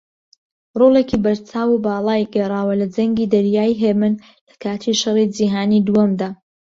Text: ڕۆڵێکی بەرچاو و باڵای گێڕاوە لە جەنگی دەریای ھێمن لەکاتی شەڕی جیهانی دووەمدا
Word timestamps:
ڕۆڵێکی 0.79 1.17
بەرچاو 1.23 1.69
و 1.71 1.81
باڵای 1.85 2.23
گێڕاوە 2.33 2.73
لە 2.81 2.87
جەنگی 2.95 3.31
دەریای 3.33 3.79
ھێمن 3.81 4.13
لەکاتی 4.49 4.99
شەڕی 5.01 5.27
جیهانی 5.35 5.83
دووەمدا 5.87 6.29